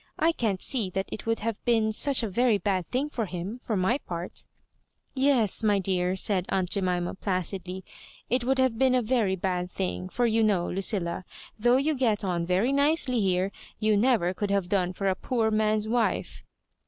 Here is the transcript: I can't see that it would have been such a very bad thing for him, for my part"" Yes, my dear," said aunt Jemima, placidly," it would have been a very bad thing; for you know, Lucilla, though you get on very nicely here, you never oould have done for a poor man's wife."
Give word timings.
I 0.17 0.31
can't 0.31 0.63
see 0.63 0.89
that 0.89 1.09
it 1.11 1.27
would 1.27 1.41
have 1.41 1.63
been 1.63 1.91
such 1.91 2.23
a 2.23 2.27
very 2.27 2.57
bad 2.57 2.87
thing 2.87 3.07
for 3.07 3.27
him, 3.27 3.59
for 3.59 3.77
my 3.77 3.99
part"" 3.99 4.47
Yes, 5.13 5.61
my 5.61 5.77
dear," 5.77 6.15
said 6.15 6.47
aunt 6.49 6.71
Jemima, 6.71 7.13
placidly," 7.13 7.83
it 8.27 8.43
would 8.43 8.57
have 8.57 8.79
been 8.79 8.95
a 8.95 9.03
very 9.03 9.35
bad 9.35 9.69
thing; 9.69 10.09
for 10.09 10.25
you 10.25 10.41
know, 10.41 10.67
Lucilla, 10.67 11.23
though 11.59 11.77
you 11.77 11.93
get 11.93 12.23
on 12.23 12.47
very 12.47 12.71
nicely 12.71 13.19
here, 13.21 13.51
you 13.77 13.95
never 13.95 14.33
oould 14.33 14.49
have 14.49 14.69
done 14.69 14.91
for 14.91 15.05
a 15.05 15.13
poor 15.13 15.51
man's 15.51 15.87
wife." 15.87 16.41